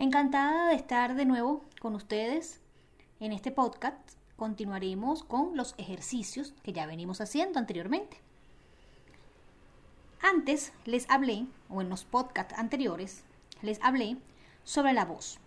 Encantada 0.00 0.68
de 0.68 0.76
estar 0.76 1.14
de 1.14 1.26
nuevo 1.26 1.60
con 1.78 1.94
ustedes 1.94 2.58
en 3.20 3.32
este 3.32 3.50
podcast. 3.50 3.98
Continuaremos 4.34 5.24
con 5.24 5.58
los 5.58 5.74
ejercicios 5.76 6.54
que 6.62 6.72
ya 6.72 6.86
venimos 6.86 7.20
haciendo 7.20 7.58
anteriormente. 7.58 8.16
Antes 10.22 10.72
les 10.86 11.04
hablé, 11.10 11.44
o 11.68 11.82
en 11.82 11.90
los 11.90 12.04
podcasts 12.04 12.54
anteriores, 12.56 13.24
les 13.60 13.78
hablé 13.82 14.16
sobre 14.64 14.94
la 14.94 15.04
voz, 15.04 15.38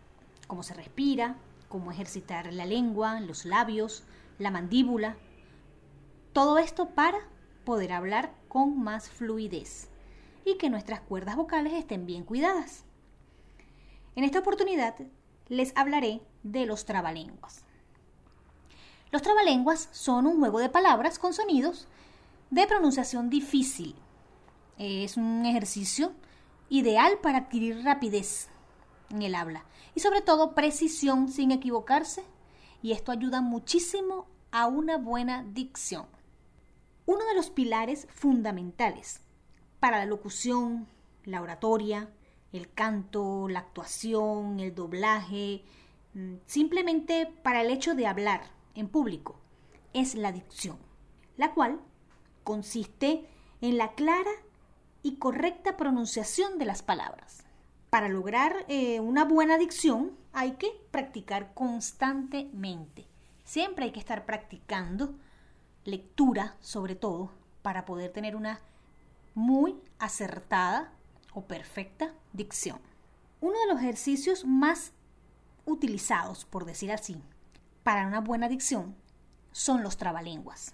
cómo 0.46 0.62
se 0.62 0.76
respira, 0.76 1.36
cómo 1.68 1.92
ejercitar 1.92 2.54
la 2.54 2.68
lengua, 2.68 3.22
los 3.22 3.46
labios, 3.46 4.04
la 4.38 4.52
mandíbula. 4.52 5.18
Todo 6.32 6.60
esto 6.60 6.90
para 6.90 7.18
poder 7.66 7.92
hablar 7.92 8.36
con 8.50 8.84
más 8.84 9.10
fluidez 9.10 9.90
y 10.46 10.60
que 10.60 10.70
nuestras 10.70 11.00
cuerdas 11.00 11.38
vocales 11.38 11.74
estén 11.74 12.06
bien 12.06 12.24
cuidadas. 12.24 12.86
En 14.16 14.24
esta 14.24 14.40
oportunidad 14.40 14.96
les 15.48 15.76
hablaré 15.76 16.22
de 16.44 16.66
los 16.66 16.86
trabalenguas. 16.86 17.64
Los 19.12 19.22
trabalenguas 19.22 19.90
son 19.92 20.28
un 20.28 20.40
juego 20.40 20.60
de 20.60 20.70
palabras 20.70 21.20
con 21.20 21.34
sonidos 21.34 21.88
de 22.50 22.68
pronunciación 22.68 23.30
difícil. 23.30 23.96
Es 24.78 25.18
un 25.18 25.46
ejercicio 25.46 26.14
ideal 26.70 27.20
para 27.22 27.40
adquirir 27.40 27.84
rapidez 27.84 28.50
en 29.10 29.22
el 29.22 29.36
habla 29.36 29.66
y 29.96 30.00
sobre 30.00 30.22
todo 30.22 30.56
precisión 30.56 31.30
sin 31.30 31.52
equivocarse 31.52 32.24
y 32.82 32.92
esto 32.92 33.12
ayuda 33.12 33.42
muchísimo 33.42 34.28
a 34.52 34.68
una 34.68 34.98
buena 34.98 35.44
dicción. 35.44 36.06
Uno 37.06 37.26
de 37.26 37.36
los 37.36 37.50
pilares 37.50 38.08
fundamentales 38.12 39.22
para 39.80 39.98
la 39.98 40.06
locución, 40.06 40.88
la 41.26 41.42
oratoria, 41.42 42.10
el 42.54 42.72
canto, 42.72 43.50
la 43.50 43.60
actuación, 43.60 44.60
el 44.60 44.74
doblaje, 44.74 45.64
mm, 46.14 46.36
simplemente 46.46 47.26
para 47.44 47.62
el 47.62 47.72
hecho 47.72 47.96
de 47.96 48.08
hablar 48.08 48.44
en 48.76 48.88
público, 48.88 49.36
es 49.94 50.16
la 50.16 50.32
dicción, 50.32 50.78
la 51.36 51.54
cual 51.54 51.82
consiste 52.44 53.28
en 53.62 53.78
la 53.78 53.94
clara 53.94 54.32
y 55.02 55.16
correcta 55.18 55.76
pronunciación 55.76 56.58
de 56.60 56.66
las 56.66 56.84
palabras. 56.84 57.44
Para 57.90 58.08
lograr 58.08 58.66
eh, 58.70 59.00
una 59.00 59.26
buena 59.26 59.58
dicción 59.58 60.18
hay 60.32 60.54
que 60.54 60.72
practicar 60.92 61.54
constantemente. 61.54 63.08
Siempre 63.44 63.86
hay 63.86 63.92
que 63.92 64.00
estar 64.00 64.26
practicando 64.26 65.16
lectura, 65.86 66.56
sobre 66.60 66.96
todo, 66.96 67.32
para 67.62 67.86
poder 67.86 68.12
tener 68.12 68.36
una 68.36 68.60
muy 69.36 69.76
acertada 70.00 70.92
o 71.34 71.46
perfecta 71.46 72.14
dicción. 72.32 72.80
Uno 73.42 73.60
de 73.60 73.68
los 73.68 73.82
ejercicios 73.82 74.46
más 74.46 74.94
utilizados, 75.66 76.46
por 76.46 76.66
decir 76.66 76.92
así, 76.92 77.22
para 77.84 78.08
una 78.08 78.22
buena 78.22 78.48
dicción 78.50 78.96
son 79.52 79.84
los 79.84 79.98
trabalenguas. 79.98 80.74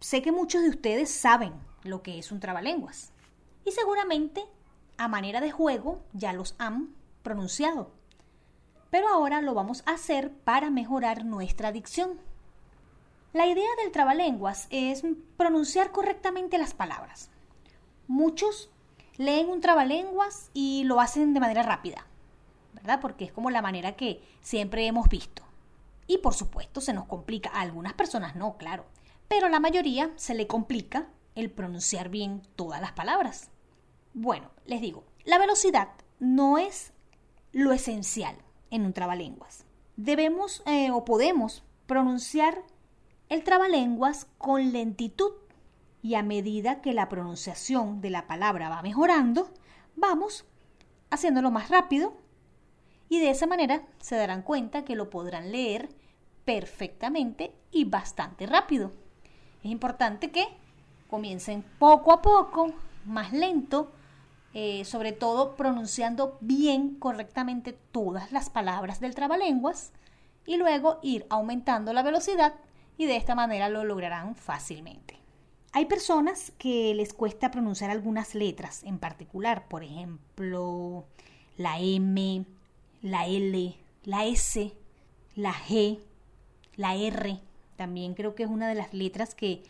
Sé 0.00 0.22
que 0.22 0.32
muchos 0.32 0.62
de 0.62 0.68
ustedes 0.68 1.10
saben 1.10 1.54
lo 1.82 2.02
que 2.02 2.18
es 2.18 2.30
un 2.32 2.40
trabalenguas 2.40 3.12
y 3.64 3.72
seguramente 3.72 4.44
a 4.96 5.08
manera 5.08 5.40
de 5.40 5.50
juego 5.50 6.02
ya 6.12 6.32
los 6.32 6.54
han 6.58 6.94
pronunciado. 7.22 7.90
Pero 8.90 9.08
ahora 9.08 9.40
lo 9.40 9.54
vamos 9.54 9.82
a 9.86 9.92
hacer 9.92 10.30
para 10.30 10.70
mejorar 10.70 11.24
nuestra 11.24 11.72
dicción. 11.72 12.20
La 13.32 13.46
idea 13.46 13.68
del 13.82 13.90
trabalenguas 13.90 14.68
es 14.70 15.02
pronunciar 15.36 15.90
correctamente 15.90 16.58
las 16.58 16.74
palabras. 16.74 17.30
Muchos 18.06 18.70
leen 19.16 19.48
un 19.48 19.60
trabalenguas 19.60 20.50
y 20.54 20.84
lo 20.84 21.00
hacen 21.00 21.34
de 21.34 21.40
manera 21.40 21.62
rápida, 21.62 22.06
¿verdad? 22.72 23.00
Porque 23.00 23.24
es 23.24 23.32
como 23.32 23.50
la 23.50 23.62
manera 23.62 23.96
que 23.96 24.22
siempre 24.40 24.86
hemos 24.86 25.08
visto. 25.08 25.42
Y 26.06 26.18
por 26.18 26.34
supuesto 26.34 26.80
se 26.80 26.92
nos 26.92 27.06
complica, 27.06 27.50
a 27.50 27.60
algunas 27.60 27.94
personas 27.94 28.36
no, 28.36 28.56
claro, 28.56 28.84
pero 29.28 29.46
a 29.46 29.50
la 29.50 29.60
mayoría 29.60 30.12
se 30.16 30.34
le 30.34 30.46
complica 30.46 31.08
el 31.34 31.50
pronunciar 31.50 32.08
bien 32.08 32.42
todas 32.56 32.80
las 32.80 32.92
palabras. 32.92 33.50
Bueno, 34.12 34.50
les 34.66 34.80
digo, 34.80 35.04
la 35.24 35.38
velocidad 35.38 35.88
no 36.20 36.58
es 36.58 36.92
lo 37.52 37.72
esencial 37.72 38.36
en 38.70 38.84
un 38.84 38.92
trabalenguas. 38.92 39.64
Debemos 39.96 40.62
eh, 40.66 40.90
o 40.90 41.04
podemos 41.04 41.62
pronunciar 41.86 42.62
el 43.28 43.44
trabalenguas 43.44 44.26
con 44.38 44.72
lentitud 44.72 45.32
y 46.04 46.16
a 46.16 46.22
medida 46.22 46.82
que 46.82 46.92
la 46.92 47.08
pronunciación 47.08 48.02
de 48.02 48.10
la 48.10 48.26
palabra 48.26 48.68
va 48.68 48.82
mejorando, 48.82 49.48
vamos 49.96 50.44
haciéndolo 51.10 51.50
más 51.50 51.70
rápido 51.70 52.12
y 53.08 53.20
de 53.20 53.30
esa 53.30 53.46
manera 53.46 53.86
se 54.00 54.14
darán 54.14 54.42
cuenta 54.42 54.84
que 54.84 54.96
lo 54.96 55.08
podrán 55.08 55.50
leer 55.50 55.88
perfectamente 56.44 57.54
y 57.70 57.86
bastante 57.86 58.44
rápido. 58.44 58.92
Es 59.62 59.70
importante 59.70 60.30
que 60.30 60.46
comiencen 61.08 61.64
poco 61.78 62.12
a 62.12 62.20
poco, 62.20 62.74
más 63.06 63.32
lento, 63.32 63.90
eh, 64.52 64.84
sobre 64.84 65.12
todo 65.12 65.56
pronunciando 65.56 66.36
bien 66.42 66.96
correctamente 66.96 67.72
todas 67.72 68.30
las 68.30 68.50
palabras 68.50 69.00
del 69.00 69.14
trabalenguas 69.14 69.94
y 70.44 70.58
luego 70.58 70.98
ir 71.00 71.24
aumentando 71.30 71.94
la 71.94 72.02
velocidad 72.02 72.56
y 72.98 73.06
de 73.06 73.16
esta 73.16 73.34
manera 73.34 73.70
lo 73.70 73.84
lograrán 73.84 74.36
fácilmente. 74.36 75.23
Hay 75.76 75.86
personas 75.86 76.52
que 76.56 76.94
les 76.94 77.12
cuesta 77.12 77.50
pronunciar 77.50 77.90
algunas 77.90 78.36
letras 78.36 78.84
en 78.84 79.00
particular, 79.00 79.66
por 79.66 79.82
ejemplo, 79.82 81.04
la 81.56 81.80
M, 81.80 82.46
la 83.02 83.26
L, 83.26 83.76
la 84.04 84.24
S, 84.24 84.72
la 85.34 85.52
G, 85.52 85.98
la 86.76 86.94
R. 86.94 87.40
También 87.74 88.14
creo 88.14 88.36
que 88.36 88.44
es 88.44 88.48
una 88.48 88.68
de 88.68 88.76
las 88.76 88.94
letras 88.94 89.34
que 89.34 89.64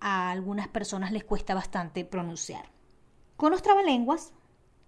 a 0.00 0.30
algunas 0.30 0.68
personas 0.68 1.12
les 1.12 1.24
cuesta 1.24 1.54
bastante 1.54 2.06
pronunciar. 2.06 2.70
Con 3.36 3.50
los 3.50 3.60
trabalenguas, 3.60 4.32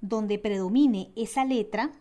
donde 0.00 0.38
predomine 0.38 1.12
esa 1.14 1.44
letra, 1.44 1.92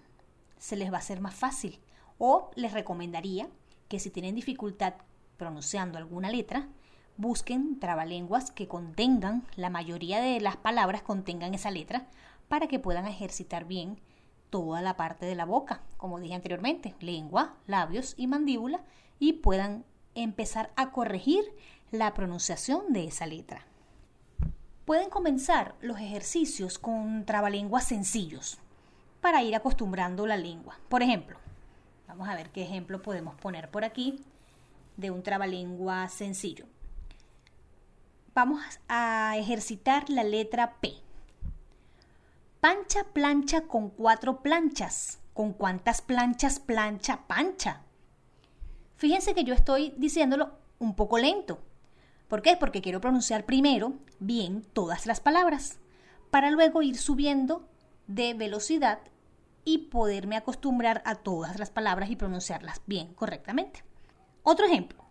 se 0.57 0.77
les 0.77 0.89
va 0.89 0.95
a 0.95 0.99
hacer 0.99 1.19
más 1.19 1.35
fácil. 1.35 1.81
O 2.17 2.51
les 2.55 2.71
recomendaría 2.71 3.49
que 3.89 3.99
si 3.99 4.09
tienen 4.09 4.35
dificultad 4.35 4.93
pronunciando 5.35 5.97
alguna 5.97 6.31
letra, 6.31 6.69
busquen 7.17 7.79
trabalenguas 7.79 8.51
que 8.51 8.67
contengan, 8.67 9.43
la 9.55 9.69
mayoría 9.69 10.21
de 10.21 10.39
las 10.39 10.55
palabras 10.55 11.01
contengan 11.01 11.53
esa 11.53 11.71
letra, 11.71 12.07
para 12.47 12.67
que 12.67 12.79
puedan 12.79 13.07
ejercitar 13.07 13.65
bien 13.65 13.99
toda 14.49 14.81
la 14.81 14.95
parte 14.95 15.25
de 15.25 15.35
la 15.35 15.45
boca, 15.45 15.81
como 15.97 16.19
dije 16.19 16.35
anteriormente, 16.35 16.95
lengua, 17.01 17.55
labios 17.65 18.13
y 18.17 18.27
mandíbula, 18.27 18.81
y 19.19 19.33
puedan 19.33 19.83
empezar 20.15 20.71
a 20.75 20.91
corregir 20.91 21.43
la 21.91 22.13
pronunciación 22.13 22.93
de 22.93 23.05
esa 23.05 23.25
letra. 23.25 23.65
Pueden 24.85 25.09
comenzar 25.09 25.75
los 25.81 25.99
ejercicios 25.99 26.79
con 26.79 27.25
trabalenguas 27.25 27.85
sencillos 27.85 28.59
para 29.19 29.43
ir 29.43 29.55
acostumbrando 29.55 30.25
la 30.27 30.37
lengua. 30.37 30.79
Por 30.87 31.03
ejemplo, 31.03 31.37
vamos 32.07 32.29
a 32.29 32.35
ver 32.35 32.51
qué 32.51 32.61
ejemplo 32.61 33.01
podemos 33.01 33.35
poner 33.35 33.69
por 33.69 33.83
aquí 33.83 34.21
de 34.95 35.11
un 35.11 35.23
trabalengua 35.23 36.07
sencillo 36.07 36.65
vamos 38.37 38.61
a 38.87 39.35
ejercitar 39.35 40.11
la 40.11 40.23
letra 40.23 40.75
P. 40.79 40.93
Pancha 42.59 43.03
plancha 43.05 43.61
con 43.61 43.89
cuatro 43.89 44.43
planchas. 44.43 45.17
¿Con 45.33 45.53
cuántas 45.53 46.03
planchas 46.03 46.59
plancha 46.59 47.25
pancha? 47.25 47.81
Fíjense 48.95 49.33
que 49.33 49.43
yo 49.43 49.55
estoy 49.55 49.91
diciéndolo 49.97 50.51
un 50.77 50.93
poco 50.95 51.17
lento. 51.17 51.57
¿Por 52.27 52.43
qué? 52.43 52.55
Porque 52.57 52.83
quiero 52.83 53.01
pronunciar 53.01 53.43
primero 53.43 53.93
bien 54.19 54.61
todas 54.61 55.07
las 55.07 55.19
palabras, 55.19 55.79
para 56.29 56.51
luego 56.51 56.83
ir 56.83 56.99
subiendo 56.99 57.67
de 58.05 58.35
velocidad 58.35 58.99
y 59.65 59.89
poderme 59.89 60.37
acostumbrar 60.37 61.01
a 61.05 61.15
todas 61.15 61.57
las 61.57 61.71
palabras 61.71 62.11
y 62.11 62.15
pronunciarlas 62.15 62.83
bien 62.85 63.15
correctamente. 63.15 63.83
Otro 64.43 64.67
ejemplo. 64.67 65.07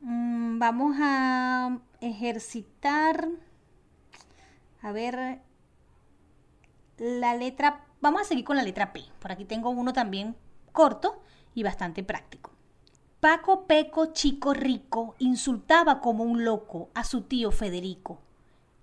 Mm, 0.00 0.58
vamos 0.58 0.96
a 1.00 1.78
ejercitar, 2.06 3.28
a 4.82 4.92
ver, 4.92 5.40
la 6.98 7.34
letra 7.34 7.84
vamos 8.00 8.22
a 8.22 8.24
seguir 8.24 8.44
con 8.44 8.56
la 8.56 8.62
letra 8.62 8.92
P. 8.92 9.04
Por 9.18 9.32
aquí 9.32 9.44
tengo 9.44 9.70
uno 9.70 9.92
también 9.92 10.36
corto 10.72 11.20
y 11.54 11.62
bastante 11.62 12.02
práctico. 12.02 12.50
Paco 13.20 13.66
Peco, 13.66 14.12
chico 14.12 14.52
rico, 14.52 15.14
insultaba 15.18 16.00
como 16.00 16.24
un 16.24 16.44
loco 16.44 16.90
a 16.94 17.02
su 17.02 17.22
tío 17.22 17.50
Federico. 17.50 18.18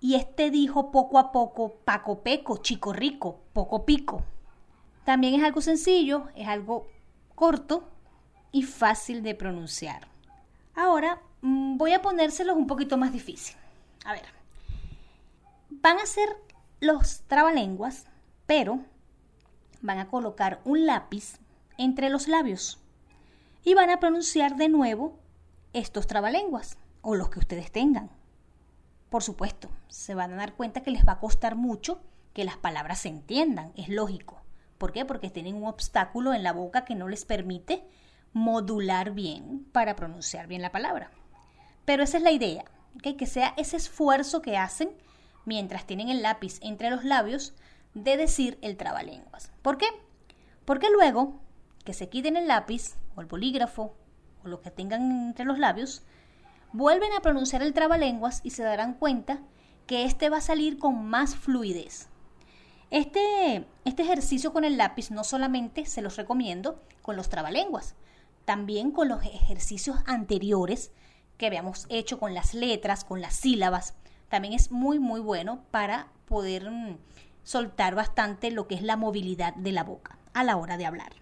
Y 0.00 0.16
este 0.16 0.50
dijo 0.50 0.90
poco 0.90 1.18
a 1.18 1.32
poco, 1.32 1.76
Paco 1.84 2.22
Peco, 2.22 2.58
chico 2.58 2.92
rico, 2.92 3.40
poco 3.52 3.86
pico. 3.86 4.22
También 5.04 5.34
es 5.34 5.42
algo 5.42 5.60
sencillo, 5.60 6.28
es 6.34 6.48
algo 6.48 6.86
corto 7.34 7.88
y 8.52 8.62
fácil 8.62 9.22
de 9.22 9.34
pronunciar. 9.34 10.08
Ahora 10.74 11.22
voy 11.44 11.92
a 11.92 12.00
ponérselos 12.00 12.56
un 12.56 12.66
poquito 12.66 12.96
más 12.96 13.12
difícil. 13.12 13.56
A 14.04 14.12
ver, 14.12 14.24
van 15.68 15.98
a 15.98 16.06
ser 16.06 16.28
los 16.80 17.20
trabalenguas, 17.26 18.06
pero 18.46 18.80
van 19.82 19.98
a 19.98 20.08
colocar 20.08 20.60
un 20.64 20.86
lápiz 20.86 21.38
entre 21.76 22.08
los 22.08 22.28
labios 22.28 22.80
y 23.62 23.74
van 23.74 23.90
a 23.90 24.00
pronunciar 24.00 24.56
de 24.56 24.68
nuevo 24.68 25.18
estos 25.74 26.06
trabalenguas 26.06 26.78
o 27.02 27.14
los 27.14 27.28
que 27.28 27.40
ustedes 27.40 27.70
tengan. 27.70 28.10
Por 29.10 29.22
supuesto, 29.22 29.68
se 29.88 30.14
van 30.14 30.32
a 30.32 30.36
dar 30.36 30.54
cuenta 30.54 30.82
que 30.82 30.90
les 30.90 31.06
va 31.06 31.12
a 31.12 31.20
costar 31.20 31.56
mucho 31.56 32.00
que 32.32 32.44
las 32.44 32.56
palabras 32.56 33.00
se 33.00 33.08
entiendan, 33.08 33.72
es 33.76 33.88
lógico. 33.88 34.40
¿Por 34.78 34.92
qué? 34.92 35.04
Porque 35.04 35.30
tienen 35.30 35.56
un 35.56 35.66
obstáculo 35.66 36.32
en 36.32 36.42
la 36.42 36.52
boca 36.52 36.84
que 36.84 36.94
no 36.94 37.08
les 37.08 37.24
permite 37.24 37.84
modular 38.32 39.12
bien 39.12 39.66
para 39.72 39.94
pronunciar 39.94 40.46
bien 40.46 40.62
la 40.62 40.72
palabra. 40.72 41.10
Pero 41.84 42.02
esa 42.02 42.16
es 42.16 42.22
la 42.22 42.32
idea, 42.32 42.64
que 43.02 43.26
sea 43.26 43.54
ese 43.56 43.76
esfuerzo 43.76 44.40
que 44.42 44.56
hacen 44.56 44.90
mientras 45.44 45.86
tienen 45.86 46.08
el 46.08 46.22
lápiz 46.22 46.58
entre 46.62 46.90
los 46.90 47.04
labios 47.04 47.54
de 47.94 48.16
decir 48.16 48.58
el 48.62 48.76
trabalenguas. 48.76 49.52
¿Por 49.62 49.78
qué? 49.78 49.86
Porque 50.64 50.90
luego 50.90 51.40
que 51.84 51.92
se 51.92 52.08
quiten 52.08 52.36
el 52.36 52.48
lápiz 52.48 52.94
o 53.14 53.20
el 53.20 53.26
bolígrafo 53.26 53.94
o 54.42 54.48
lo 54.48 54.60
que 54.60 54.70
tengan 54.70 55.28
entre 55.28 55.44
los 55.44 55.58
labios, 55.58 56.02
vuelven 56.72 57.12
a 57.12 57.20
pronunciar 57.20 57.62
el 57.62 57.72
trabalenguas 57.72 58.40
y 58.42 58.50
se 58.50 58.62
darán 58.62 58.94
cuenta 58.94 59.40
que 59.86 60.04
este 60.04 60.28
va 60.30 60.38
a 60.38 60.42
salir 60.42 60.78
con 60.78 61.06
más 61.06 61.36
fluidez. 61.36 62.08
Este, 62.90 63.66
este 63.84 64.02
ejercicio 64.02 64.52
con 64.52 64.64
el 64.64 64.76
lápiz 64.76 65.10
no 65.10 65.24
solamente 65.24 65.86
se 65.86 66.02
los 66.02 66.16
recomiendo 66.16 66.80
con 67.02 67.16
los 67.16 67.28
trabalenguas, 67.28 67.94
también 68.44 68.90
con 68.90 69.08
los 69.08 69.24
ejercicios 69.24 69.98
anteriores 70.06 70.90
que 71.36 71.46
habíamos 71.46 71.86
hecho 71.88 72.18
con 72.18 72.34
las 72.34 72.54
letras, 72.54 73.04
con 73.04 73.20
las 73.20 73.34
sílabas. 73.34 73.94
También 74.28 74.54
es 74.54 74.70
muy, 74.70 74.98
muy 74.98 75.20
bueno 75.20 75.64
para 75.70 76.08
poder 76.26 76.70
mm, 76.70 76.96
soltar 77.42 77.94
bastante 77.94 78.50
lo 78.50 78.66
que 78.66 78.74
es 78.74 78.82
la 78.82 78.96
movilidad 78.96 79.54
de 79.54 79.72
la 79.72 79.84
boca 79.84 80.18
a 80.32 80.44
la 80.44 80.56
hora 80.56 80.76
de 80.76 80.86
hablar. 80.86 81.12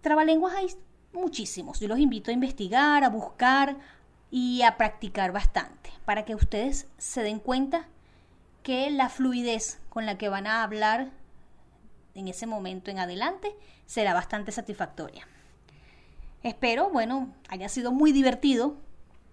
Trabalenguas 0.00 0.54
hay 0.54 0.66
muchísimos. 1.12 1.80
Yo 1.80 1.88
los 1.88 1.98
invito 1.98 2.30
a 2.30 2.34
investigar, 2.34 3.04
a 3.04 3.08
buscar 3.08 3.76
y 4.30 4.62
a 4.62 4.76
practicar 4.76 5.32
bastante 5.32 5.90
para 6.04 6.24
que 6.24 6.34
ustedes 6.34 6.88
se 6.98 7.22
den 7.22 7.38
cuenta 7.38 7.86
que 8.62 8.90
la 8.90 9.08
fluidez 9.08 9.80
con 9.88 10.06
la 10.06 10.18
que 10.18 10.28
van 10.28 10.46
a 10.46 10.62
hablar 10.62 11.10
en 12.14 12.28
ese 12.28 12.46
momento 12.46 12.90
en 12.90 12.98
adelante 12.98 13.54
será 13.86 14.14
bastante 14.14 14.52
satisfactoria. 14.52 15.26
Espero, 16.42 16.90
bueno, 16.90 17.32
haya 17.48 17.68
sido 17.68 17.92
muy 17.92 18.12
divertido 18.12 18.76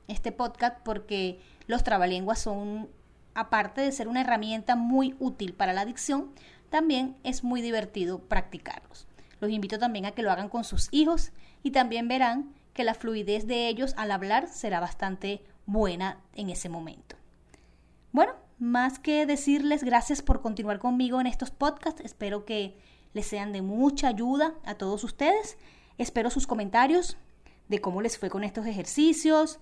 este 0.10 0.32
podcast 0.32 0.78
porque 0.84 1.40
los 1.68 1.84
trabalenguas 1.84 2.40
son, 2.40 2.90
aparte 3.34 3.82
de 3.82 3.92
ser 3.92 4.08
una 4.08 4.22
herramienta 4.22 4.76
muy 4.76 5.16
útil 5.20 5.54
para 5.54 5.74
la 5.74 5.82
adicción, 5.82 6.32
también 6.70 7.16
es 7.24 7.44
muy 7.44 7.62
divertido 7.62 8.20
practicarlos. 8.20 9.08
Los 9.40 9.52
invito 9.52 9.80
también 9.80 10.06
a 10.06 10.12
que 10.12 10.22
lo 10.22 10.32
hagan 10.32 10.50
con 10.50 10.64
sus 10.64 10.90
hijos 10.92 11.32
y 11.64 11.72
también 11.72 12.08
verán 12.08 12.54
que 12.74 12.84
la 12.84 12.94
fluidez 12.94 13.48
de 13.48 13.68
ellos 13.68 13.94
al 13.98 14.12
hablar 14.12 14.48
será 14.48 14.80
bastante 14.80 15.42
buena 15.66 16.20
en 16.36 16.50
ese 16.50 16.70
momento. 16.70 17.16
Bueno, 18.12 18.34
más 18.58 19.00
que 19.00 19.26
decirles 19.26 19.84
gracias 19.84 20.22
por 20.22 20.42
continuar 20.42 20.80
conmigo 20.80 21.22
en 21.22 21.28
estos 21.28 21.52
podcasts, 21.52 22.02
espero 22.02 22.46
que 22.46 22.78
les 23.14 23.26
sean 23.26 23.54
de 23.54 23.62
mucha 23.62 24.08
ayuda 24.08 24.54
a 24.66 24.76
todos 24.76 25.04
ustedes 25.04 25.58
Espero 26.00 26.30
sus 26.30 26.48
comentarios 26.48 27.18
de 27.68 27.82
cómo 27.82 28.02
les 28.02 28.18
fue 28.18 28.30
con 28.30 28.46
estos 28.46 28.66
ejercicios, 28.66 29.60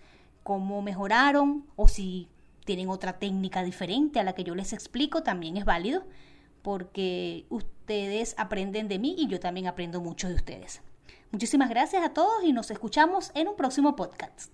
cómo 0.48 0.82
mejoraron 0.82 1.66
o 1.76 1.90
si 1.90 2.30
tienen 2.64 2.88
otra 2.88 3.20
técnica 3.20 3.64
diferente 3.64 4.22
a 4.22 4.24
la 4.24 4.32
que 4.32 4.46
yo 4.46 4.56
les 4.56 4.72
explico, 4.72 5.22
también 5.22 5.58
es 5.58 5.66
válido 5.66 6.04
porque 6.62 7.46
ustedes 7.50 8.34
aprenden 8.38 8.88
de 8.88 8.98
mí 8.98 9.14
y 9.18 9.28
yo 9.28 9.42
también 9.42 9.68
aprendo 9.68 10.00
mucho 10.00 10.30
de 10.30 10.36
ustedes. 10.36 10.82
Muchísimas 11.32 11.70
gracias 11.70 12.02
a 12.02 12.14
todos 12.14 12.46
y 12.46 12.54
nos 12.54 12.72
escuchamos 12.72 13.32
en 13.36 13.50
un 13.50 13.58
próximo 13.58 13.98
podcast. 13.98 14.54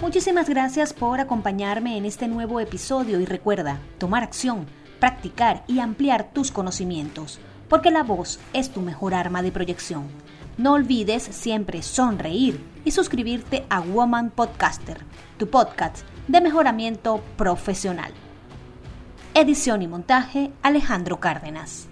Muchísimas 0.00 0.48
gracias 0.48 0.94
por 0.94 1.20
acompañarme 1.20 1.98
en 1.98 2.06
este 2.06 2.26
nuevo 2.26 2.58
episodio 2.58 3.20
y 3.20 3.26
recuerda, 3.26 3.80
tomar 3.98 4.22
acción, 4.22 4.64
practicar 4.98 5.62
y 5.66 5.80
ampliar 5.80 6.32
tus 6.32 6.50
conocimientos 6.50 7.38
porque 7.68 7.90
la 7.90 8.02
voz 8.02 8.40
es 8.54 8.70
tu 8.70 8.80
mejor 8.80 9.12
arma 9.12 9.42
de 9.42 9.52
proyección. 9.52 10.08
No 10.56 10.72
olvides 10.72 11.22
siempre 11.22 11.82
sonreír 11.82 12.60
y 12.88 12.90
suscribirte 12.90 13.66
a 13.68 13.80
Woman 13.80 14.30
Podcaster, 14.30 15.04
tu 15.36 15.50
podcast 15.50 16.06
de 16.26 16.40
mejoramiento 16.40 17.22
profesional. 17.36 18.14
Edición 19.34 19.82
y 19.82 19.86
montaje 19.86 20.52
Alejandro 20.62 21.20
Cárdenas. 21.20 21.87